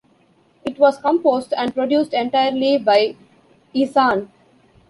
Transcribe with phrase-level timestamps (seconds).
[0.65, 3.15] It was composed and produced entirely by
[3.75, 4.29] Ihsahn.